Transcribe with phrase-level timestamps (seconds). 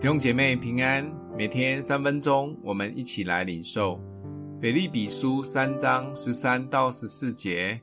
[0.00, 4.00] 弟兄姐妹平安，每天三分钟，我们一起来领受
[4.58, 7.78] 腓立比书三章十三到十四节。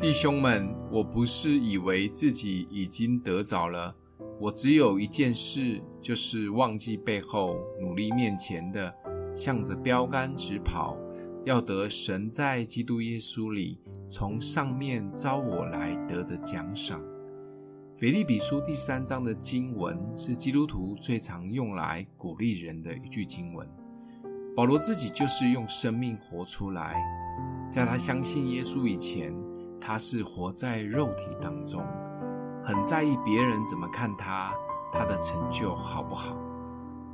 [0.00, 3.94] 弟兄们，我不是以为自己已经得着了，
[4.40, 8.92] 我只有一件事，就是忘记背后，努力面前的，
[9.32, 10.96] 向着标杆直跑，
[11.44, 13.78] 要得神在基督耶稣里
[14.08, 17.00] 从上面召我来得的奖赏。
[17.96, 23.68] 腓立比书第三章的经文是基督徒最常用来鼓励人的一句经文。
[24.56, 27.00] 保罗自己就是用生命活出来，
[27.70, 29.32] 在他相信耶稣以前，
[29.80, 31.86] 他是活在肉体当中，
[32.64, 34.52] 很在意别人怎么看他，
[34.92, 36.36] 他的成就好不好。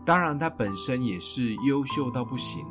[0.07, 2.65] 当然，他本身也是优秀到不行，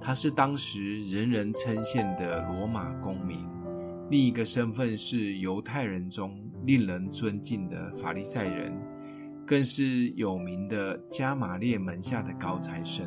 [0.00, 3.48] 他是当时人人称羡的罗马公民。
[4.10, 6.40] 另一个身份是犹太人中。
[6.66, 8.72] 令人尊敬的法利赛人，
[9.46, 13.06] 更是有名的加玛列门下的高材生。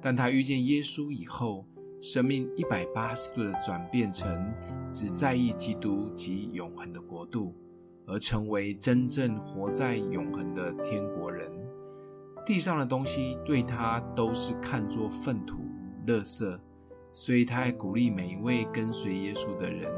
[0.00, 1.66] 但他遇见耶稣以后，
[2.00, 4.50] 生命一百八十度的转变成
[4.90, 7.54] 只在意基督及永恒的国度，
[8.06, 11.52] 而成为真正活在永恒的天国人。
[12.46, 15.58] 地上的东西对他都是看作粪土、
[16.06, 16.58] 垃圾，
[17.14, 19.90] 所以他还鼓励每一位跟随耶稣的人。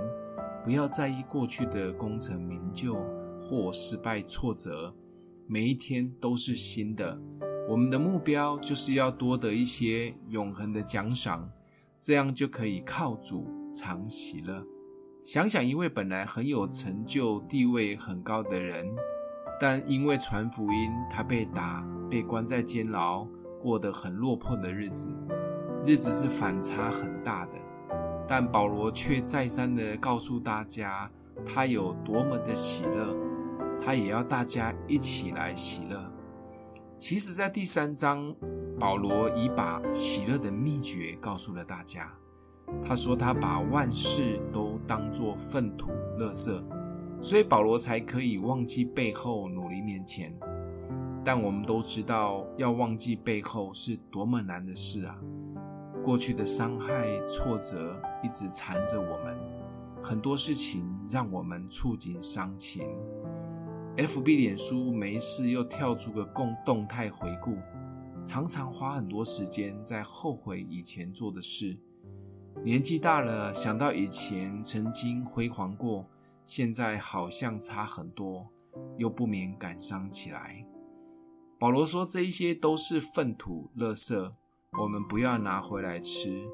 [0.62, 2.94] 不要在意过去的功成名就
[3.40, 4.94] 或失败挫折，
[5.46, 7.18] 每一天都是新的。
[7.68, 11.48] 我们的目标就是要多得一些永恒的奖赏，
[11.98, 14.64] 这样就可以靠主常喜乐。
[15.24, 18.86] 想想一位本来很有成就、地位很高的人，
[19.60, 23.26] 但因为传福音，他被打、被关在监牢，
[23.58, 25.16] 过得很落魄的日子，
[25.86, 27.52] 日子是反差很大的。
[28.28, 31.08] 但保罗却再三地告诉大家，
[31.46, 33.14] 他有多么的喜乐，
[33.80, 36.12] 他也要大家一起来喜乐。
[36.98, 38.34] 其实，在第三章，
[38.80, 42.12] 保罗已把喜乐的秘诀告诉了大家。
[42.82, 46.60] 他说他把万事都当作粪土、垃圾，
[47.22, 50.36] 所以保罗才可以忘记背后，努力面前。
[51.24, 55.16] 但我们都知道，要忘记背后是多么难的事啊！
[56.06, 59.36] 过去的伤害、挫折一直缠着我们，
[60.00, 62.88] 很多事情让我们触景伤情。
[63.96, 67.56] FB 脸书没事又跳出个共动态回顾，
[68.24, 71.76] 常常花很多时间在后悔以前做的事。
[72.62, 76.08] 年纪大了，想到以前曾经辉煌过，
[76.44, 78.46] 现在好像差很多，
[78.96, 80.64] 又不免感伤起来。
[81.58, 84.32] 保罗说，这一些都是粪土、垃圾。
[84.78, 86.46] 我们不要拿回来吃，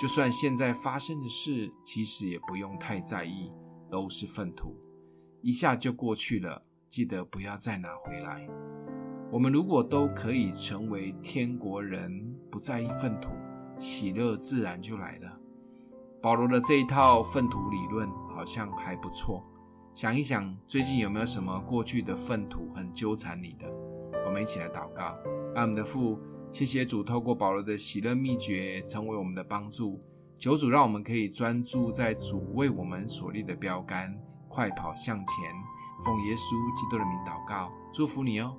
[0.00, 3.50] 就算现在发生的事，其实也不用太在意，
[3.90, 4.76] 都是粪土，
[5.42, 6.62] 一下就过去了。
[6.88, 8.48] 记得不要再拿回来。
[9.32, 13.30] 我们如果都可以成为天国人，不在意粪土，
[13.76, 15.38] 喜乐自然就来了。
[16.22, 19.44] 保罗的这一套粪土理论好像还不错。
[19.94, 23.68] 想一想，最近有没有什么过去的粪土很纠缠你的？
[24.24, 25.16] 我们一起来祷告，
[25.54, 26.20] 让我们的父。
[26.50, 30.00] 谢谢主，透过保罗的喜乐秘诀，成为我们的帮助。
[30.38, 34.16] 求主让我们可以专注在主为我们所立的标杆，
[34.48, 35.54] 快跑向前。
[36.04, 38.56] 奉耶稣基督的名祷告，祝福你哦。